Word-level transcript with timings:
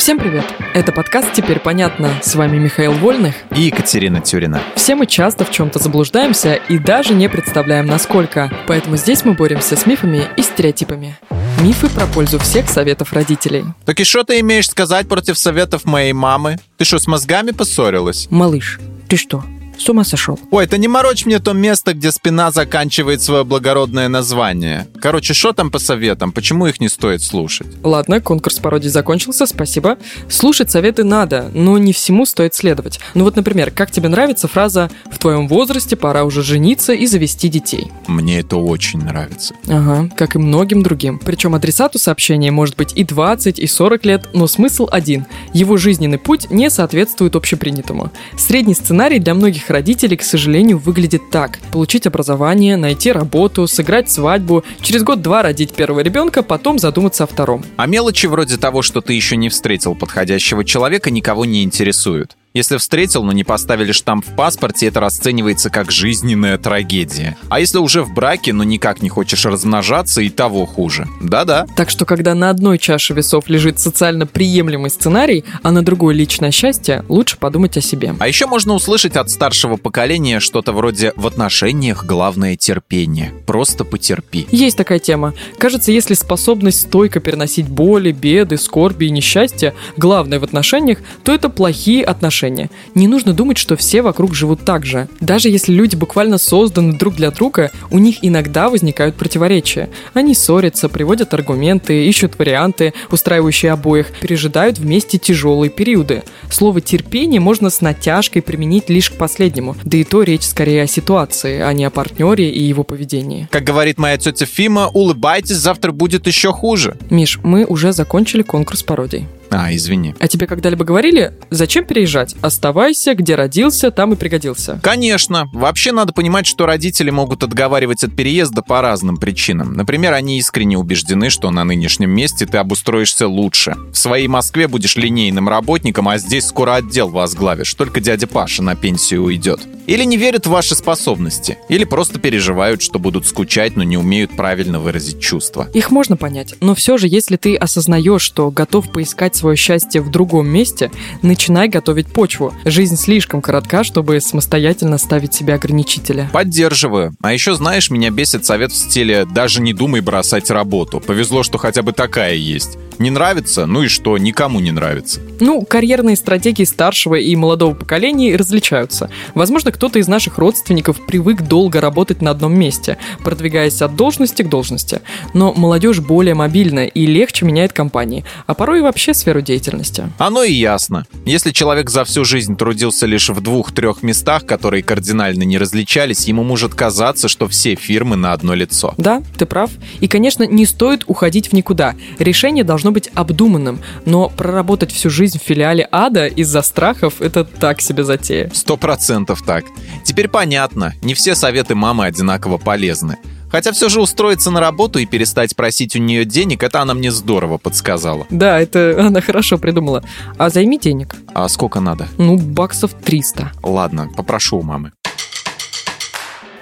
Всем 0.00 0.18
привет! 0.18 0.46
Это 0.72 0.92
подкаст 0.92 1.34
«Теперь 1.34 1.58
понятно». 1.58 2.10
С 2.22 2.34
вами 2.34 2.56
Михаил 2.56 2.92
Вольных 2.92 3.34
и 3.54 3.64
Екатерина 3.64 4.22
Тюрина. 4.22 4.58
Все 4.74 4.94
мы 4.94 5.04
часто 5.04 5.44
в 5.44 5.50
чем-то 5.50 5.78
заблуждаемся 5.78 6.54
и 6.54 6.78
даже 6.78 7.12
не 7.12 7.28
представляем, 7.28 7.84
насколько. 7.84 8.50
Поэтому 8.66 8.96
здесь 8.96 9.26
мы 9.26 9.34
боремся 9.34 9.76
с 9.76 9.84
мифами 9.84 10.22
и 10.38 10.42
стереотипами. 10.42 11.18
Мифы 11.60 11.90
про 11.90 12.06
пользу 12.06 12.38
всех 12.38 12.70
советов 12.70 13.12
родителей. 13.12 13.62
Так 13.84 14.00
и 14.00 14.04
что 14.04 14.24
ты 14.24 14.40
имеешь 14.40 14.70
сказать 14.70 15.06
против 15.06 15.36
советов 15.36 15.84
моей 15.84 16.14
мамы? 16.14 16.58
Ты 16.78 16.86
что, 16.86 16.98
с 16.98 17.06
мозгами 17.06 17.50
поссорилась? 17.50 18.26
Малыш, 18.30 18.80
ты 19.06 19.18
что, 19.18 19.44
с 19.80 19.88
ума 19.88 20.04
сошел. 20.04 20.38
Ой, 20.50 20.64
это 20.64 20.78
не 20.78 20.88
морочь 20.88 21.24
мне 21.26 21.38
то 21.38 21.52
место, 21.52 21.94
где 21.94 22.12
спина 22.12 22.50
заканчивает 22.50 23.22
свое 23.22 23.44
благородное 23.44 24.08
название. 24.08 24.86
Короче, 25.00 25.34
что 25.34 25.52
там 25.52 25.70
по 25.70 25.78
советам? 25.78 26.32
Почему 26.32 26.66
их 26.66 26.80
не 26.80 26.88
стоит 26.88 27.22
слушать? 27.22 27.66
Ладно, 27.82 28.20
конкурс 28.20 28.58
пародий 28.58 28.90
закончился, 28.90 29.46
спасибо. 29.46 29.96
Слушать 30.28 30.70
советы 30.70 31.04
надо, 31.04 31.50
но 31.54 31.78
не 31.78 31.92
всему 31.92 32.26
стоит 32.26 32.54
следовать. 32.54 33.00
Ну 33.14 33.24
вот, 33.24 33.36
например, 33.36 33.70
как 33.70 33.90
тебе 33.90 34.08
нравится 34.08 34.48
фраза 34.48 34.90
«В 35.10 35.18
твоем 35.18 35.48
возрасте 35.48 35.96
пора 35.96 36.24
уже 36.24 36.42
жениться 36.42 36.92
и 36.92 37.06
завести 37.06 37.48
детей»? 37.48 37.88
Мне 38.06 38.40
это 38.40 38.56
очень 38.56 39.00
нравится. 39.00 39.54
Ага, 39.66 40.10
как 40.16 40.34
и 40.34 40.38
многим 40.38 40.82
другим. 40.82 41.18
Причем 41.18 41.54
адресату 41.54 41.98
сообщения 41.98 42.50
может 42.50 42.76
быть 42.76 42.92
и 42.94 43.04
20, 43.04 43.58
и 43.58 43.66
40 43.66 44.04
лет, 44.04 44.28
но 44.34 44.46
смысл 44.46 44.88
один. 44.90 45.26
Его 45.54 45.76
жизненный 45.76 46.18
путь 46.18 46.50
не 46.50 46.68
соответствует 46.68 47.34
общепринятому. 47.34 48.12
Средний 48.36 48.74
сценарий 48.74 49.18
для 49.18 49.34
многих 49.34 49.69
родителей, 49.70 50.16
к 50.16 50.22
сожалению, 50.22 50.78
выглядит 50.78 51.30
так. 51.30 51.58
Получить 51.72 52.06
образование, 52.06 52.76
найти 52.76 53.12
работу, 53.12 53.66
сыграть 53.66 54.10
свадьбу, 54.10 54.64
через 54.80 55.02
год-два 55.02 55.42
родить 55.42 55.72
первого 55.72 56.00
ребенка, 56.00 56.42
потом 56.42 56.78
задуматься 56.78 57.24
о 57.24 57.26
втором. 57.26 57.64
А 57.76 57.86
мелочи 57.86 58.26
вроде 58.26 58.56
того, 58.56 58.82
что 58.82 59.00
ты 59.00 59.14
еще 59.14 59.36
не 59.36 59.48
встретил 59.48 59.94
подходящего 59.94 60.64
человека, 60.64 61.10
никого 61.10 61.44
не 61.44 61.62
интересуют. 61.62 62.36
Если 62.52 62.78
встретил, 62.78 63.22
но 63.22 63.30
не 63.30 63.44
поставили 63.44 63.92
штамп 63.92 64.26
в 64.26 64.34
паспорте, 64.34 64.88
это 64.88 64.98
расценивается 64.98 65.70
как 65.70 65.92
жизненная 65.92 66.58
трагедия. 66.58 67.36
А 67.48 67.60
если 67.60 67.78
уже 67.78 68.02
в 68.02 68.12
браке, 68.12 68.52
но 68.52 68.64
никак 68.64 69.02
не 69.02 69.08
хочешь 69.08 69.44
размножаться, 69.44 70.20
и 70.20 70.30
того 70.30 70.66
хуже. 70.66 71.06
Да-да. 71.22 71.66
Так 71.76 71.90
что, 71.90 72.04
когда 72.04 72.34
на 72.34 72.50
одной 72.50 72.78
чаше 72.78 73.14
весов 73.14 73.48
лежит 73.48 73.78
социально 73.78 74.26
приемлемый 74.26 74.90
сценарий, 74.90 75.44
а 75.62 75.70
на 75.70 75.84
другой 75.84 76.14
личное 76.14 76.50
счастье, 76.50 77.04
лучше 77.08 77.36
подумать 77.36 77.76
о 77.76 77.80
себе. 77.80 78.16
А 78.18 78.26
еще 78.26 78.46
можно 78.46 78.74
услышать 78.74 79.14
от 79.14 79.30
старшего 79.30 79.76
поколения 79.76 80.40
что-то 80.40 80.72
вроде 80.72 81.12
«в 81.14 81.28
отношениях 81.28 82.04
главное 82.04 82.56
терпение». 82.56 83.32
Просто 83.46 83.84
потерпи. 83.84 84.48
Есть 84.50 84.76
такая 84.76 84.98
тема. 84.98 85.34
Кажется, 85.56 85.92
если 85.92 86.14
способность 86.14 86.80
стойко 86.80 87.20
переносить 87.20 87.68
боли, 87.68 88.10
беды, 88.10 88.56
скорби 88.56 89.04
и 89.04 89.10
несчастье 89.10 89.72
главное 89.96 90.40
в 90.40 90.44
отношениях, 90.44 90.98
то 91.22 91.32
это 91.32 91.48
плохие 91.48 92.02
отношения 92.04 92.39
отношения. 92.40 92.70
Не 92.94 93.08
нужно 93.08 93.32
думать, 93.32 93.58
что 93.58 93.76
все 93.76 94.02
вокруг 94.02 94.34
живут 94.34 94.64
так 94.64 94.86
же. 94.86 95.08
Даже 95.20 95.48
если 95.48 95.72
люди 95.72 95.96
буквально 95.96 96.38
созданы 96.38 96.96
друг 96.96 97.14
для 97.14 97.30
друга, 97.30 97.70
у 97.90 97.98
них 97.98 98.16
иногда 98.22 98.68
возникают 98.68 99.16
противоречия. 99.16 99.88
Они 100.14 100.34
ссорятся, 100.34 100.88
приводят 100.88 101.34
аргументы, 101.34 102.06
ищут 102.06 102.38
варианты, 102.38 102.92
устраивающие 103.10 103.72
обоих, 103.72 104.06
пережидают 104.20 104.78
вместе 104.78 105.18
тяжелые 105.18 105.70
периоды. 105.70 106.22
Слово 106.50 106.80
«терпение» 106.80 107.40
можно 107.40 107.70
с 107.70 107.80
натяжкой 107.80 108.42
применить 108.42 108.88
лишь 108.88 109.10
к 109.10 109.14
последнему. 109.14 109.76
Да 109.84 109.98
и 109.98 110.04
то 110.04 110.22
речь 110.22 110.44
скорее 110.44 110.82
о 110.82 110.86
ситуации, 110.86 111.60
а 111.60 111.72
не 111.72 111.84
о 111.84 111.90
партнере 111.90 112.50
и 112.50 112.62
его 112.62 112.84
поведении. 112.84 113.48
Как 113.50 113.64
говорит 113.64 113.98
моя 113.98 114.16
тетя 114.16 114.46
Фима, 114.46 114.88
улыбайтесь, 114.92 115.56
завтра 115.56 115.92
будет 115.92 116.26
еще 116.26 116.52
хуже. 116.52 116.96
Миш, 117.10 117.38
мы 117.42 117.64
уже 117.64 117.92
закончили 117.92 118.42
конкурс 118.42 118.82
пародий. 118.82 119.26
А, 119.50 119.74
извини. 119.74 120.14
А 120.20 120.28
тебе 120.28 120.46
когда-либо 120.46 120.84
говорили, 120.84 121.34
зачем 121.50 121.84
переезжать? 121.84 122.36
Оставайся, 122.40 123.14
где 123.14 123.34
родился, 123.34 123.90
там 123.90 124.12
и 124.12 124.16
пригодился. 124.16 124.78
Конечно. 124.82 125.48
Вообще 125.52 125.92
надо 125.92 126.12
понимать, 126.12 126.46
что 126.46 126.66
родители 126.66 127.10
могут 127.10 127.42
отговаривать 127.42 128.04
от 128.04 128.14
переезда 128.14 128.62
по 128.62 128.80
разным 128.80 129.16
причинам. 129.16 129.74
Например, 129.74 130.12
они 130.12 130.38
искренне 130.38 130.78
убеждены, 130.78 131.30
что 131.30 131.50
на 131.50 131.64
нынешнем 131.64 132.10
месте 132.10 132.46
ты 132.46 132.58
обустроишься 132.58 133.26
лучше. 133.26 133.76
В 133.92 133.96
своей 133.96 134.28
Москве 134.28 134.68
будешь 134.68 134.96
линейным 134.96 135.48
работником, 135.48 136.08
а 136.08 136.18
здесь 136.18 136.46
скоро 136.46 136.76
отдел 136.76 137.08
возглавишь. 137.08 137.74
Только 137.74 138.00
дядя 138.00 138.26
Паша 138.26 138.62
на 138.62 138.76
пенсию 138.76 139.24
уйдет. 139.24 139.60
Или 139.86 140.04
не 140.04 140.16
верят 140.16 140.46
в 140.46 140.50
ваши 140.50 140.76
способности. 140.76 141.58
Или 141.68 141.84
просто 141.84 142.20
переживают, 142.20 142.80
что 142.82 143.00
будут 143.00 143.26
скучать, 143.26 143.76
но 143.76 143.82
не 143.82 143.96
умеют 143.96 144.36
правильно 144.36 144.78
выразить 144.78 145.20
чувства. 145.20 145.68
Их 145.74 145.90
можно 145.90 146.16
понять. 146.16 146.54
Но 146.60 146.76
все 146.76 146.96
же, 146.96 147.08
если 147.08 147.36
ты 147.36 147.56
осознаешь, 147.56 148.22
что 148.22 148.50
готов 148.52 148.92
поискать 148.92 149.34
свое 149.40 149.56
счастье 149.56 150.00
в 150.00 150.10
другом 150.10 150.46
месте, 150.48 150.90
начинай 151.22 151.68
готовить 151.68 152.06
почву. 152.08 152.54
Жизнь 152.64 152.96
слишком 152.96 153.40
коротка, 153.40 153.84
чтобы 153.84 154.20
самостоятельно 154.20 154.98
ставить 154.98 155.34
себе 155.34 155.54
ограничители. 155.54 156.28
Поддерживаю. 156.32 157.14
А 157.22 157.32
еще, 157.32 157.54
знаешь, 157.54 157.90
меня 157.90 158.10
бесит 158.10 158.44
совет 158.44 158.70
в 158.72 158.76
стиле 158.76 159.24
«даже 159.24 159.60
не 159.60 159.72
думай 159.72 160.00
бросать 160.00 160.50
работу». 160.50 161.00
Повезло, 161.00 161.42
что 161.42 161.58
хотя 161.58 161.82
бы 161.82 161.92
такая 161.92 162.34
есть. 162.34 162.78
Не 163.00 163.08
нравится? 163.08 163.64
Ну 163.64 163.84
и 163.84 163.88
что? 163.88 164.18
Никому 164.18 164.60
не 164.60 164.72
нравится. 164.72 165.22
Ну, 165.40 165.62
карьерные 165.62 166.16
стратегии 166.16 166.64
старшего 166.64 167.14
и 167.14 167.34
молодого 167.34 167.72
поколений 167.72 168.36
различаются. 168.36 169.08
Возможно, 169.34 169.72
кто-то 169.72 169.98
из 169.98 170.06
наших 170.06 170.36
родственников 170.36 171.06
привык 171.06 171.40
долго 171.40 171.80
работать 171.80 172.20
на 172.20 172.30
одном 172.30 172.52
месте, 172.52 172.98
продвигаясь 173.24 173.80
от 173.80 173.96
должности 173.96 174.42
к 174.42 174.50
должности. 174.50 175.00
Но 175.32 175.54
молодежь 175.54 176.00
более 176.00 176.34
мобильна 176.34 176.84
и 176.84 177.06
легче 177.06 177.46
меняет 177.46 177.72
компании, 177.72 178.26
а 178.46 178.52
порой 178.52 178.80
и 178.80 178.82
вообще 178.82 179.14
сферу 179.14 179.40
деятельности. 179.40 180.04
Оно 180.18 180.44
и 180.44 180.52
ясно. 180.52 181.06
Если 181.24 181.52
человек 181.52 181.88
за 181.88 182.04
всю 182.04 182.26
жизнь 182.26 182.54
трудился 182.54 183.06
лишь 183.06 183.30
в 183.30 183.40
двух-трех 183.40 184.02
местах, 184.02 184.44
которые 184.44 184.82
кардинально 184.82 185.44
не 185.44 185.56
различались, 185.56 186.28
ему 186.28 186.44
может 186.44 186.74
казаться, 186.74 187.28
что 187.28 187.48
все 187.48 187.76
фирмы 187.76 188.16
на 188.16 188.34
одно 188.34 188.52
лицо. 188.52 188.92
Да, 188.98 189.22
ты 189.38 189.46
прав. 189.46 189.70
И, 190.00 190.06
конечно, 190.06 190.42
не 190.42 190.66
стоит 190.66 191.04
уходить 191.06 191.48
в 191.48 191.54
никуда. 191.54 191.94
Решение 192.18 192.62
должно 192.62 192.89
должно 192.90 192.92
быть 192.92 193.10
обдуманным, 193.14 193.80
но 194.04 194.28
проработать 194.28 194.92
всю 194.92 195.10
жизнь 195.10 195.38
в 195.38 195.42
филиале 195.42 195.88
ада 195.90 196.26
из-за 196.26 196.62
страхов– 196.62 197.14
это 197.20 197.44
так 197.44 197.80
себе 197.80 198.04
затея. 198.04 198.50
Сто 198.52 198.76
процентов 198.76 199.42
так. 199.42 199.64
Теперь 200.04 200.28
понятно, 200.28 200.94
не 201.02 201.14
все 201.14 201.34
советы 201.34 201.74
мамы 201.74 202.04
одинаково 202.04 202.58
полезны. 202.58 203.16
Хотя 203.50 203.72
все 203.72 203.88
же 203.88 204.00
устроиться 204.00 204.50
на 204.50 204.60
работу 204.60 205.00
и 205.00 205.06
перестать 205.06 205.56
просить 205.56 205.96
у 205.96 205.98
нее 205.98 206.24
денег, 206.24 206.62
это 206.62 206.82
она 206.82 206.94
мне 206.94 207.10
здорово 207.10 207.58
подсказала. 207.58 208.26
Да, 208.30 208.60
это 208.60 209.06
она 209.06 209.20
хорошо 209.20 209.58
придумала. 209.58 210.04
А 210.38 210.50
займи 210.50 210.78
денег. 210.78 211.16
А 211.34 211.48
сколько 211.48 211.80
надо? 211.80 212.06
Ну, 212.16 212.36
баксов 212.36 212.92
300. 213.04 213.50
Ладно, 213.62 214.08
попрошу 214.16 214.58
у 214.58 214.62
мамы. 214.62 214.92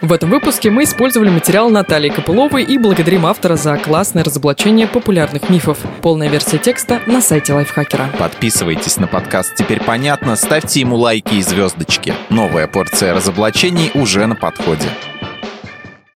В 0.00 0.12
этом 0.12 0.30
выпуске 0.30 0.70
мы 0.70 0.84
использовали 0.84 1.28
материал 1.28 1.70
Натальи 1.70 2.10
Копыловой 2.10 2.62
и 2.62 2.78
благодарим 2.78 3.26
автора 3.26 3.56
за 3.56 3.76
классное 3.78 4.22
разоблачение 4.22 4.86
популярных 4.86 5.50
мифов. 5.50 5.78
Полная 6.02 6.28
версия 6.28 6.58
текста 6.58 7.00
на 7.06 7.20
сайте 7.20 7.52
Лайфхакера. 7.52 8.08
Подписывайтесь 8.16 8.98
на 8.98 9.08
подкаст 9.08 9.56
«Теперь 9.56 9.82
понятно», 9.82 10.36
ставьте 10.36 10.80
ему 10.80 10.94
лайки 10.94 11.34
и 11.34 11.42
звездочки. 11.42 12.14
Новая 12.30 12.68
порция 12.68 13.12
разоблачений 13.12 13.90
уже 13.94 14.24
на 14.26 14.36
подходе. 14.36 14.88